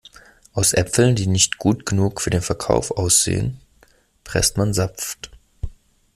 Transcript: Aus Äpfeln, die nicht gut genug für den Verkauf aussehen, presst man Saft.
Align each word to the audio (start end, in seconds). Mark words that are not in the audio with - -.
Aus 0.53 0.73
Äpfeln, 0.73 1.13
die 1.15 1.27
nicht 1.27 1.59
gut 1.59 1.85
genug 1.85 2.21
für 2.21 2.31
den 2.31 2.41
Verkauf 2.41 2.89
aussehen, 2.89 3.61
presst 4.23 4.57
man 4.57 4.73
Saft. 4.73 5.29